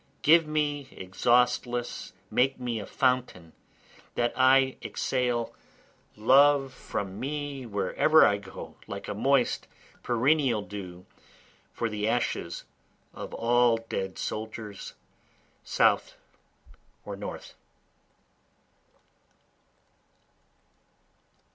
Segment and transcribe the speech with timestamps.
[0.23, 3.53] Give me exhaustless, make me a fountain,
[4.15, 5.53] That I exhale
[6.15, 9.67] love from me wherever I go like a moist
[10.01, 11.05] perennial dew,
[11.71, 12.63] For the ashes
[13.13, 14.95] of all dead soldiers
[15.63, 16.15] South
[17.05, 17.53] or North.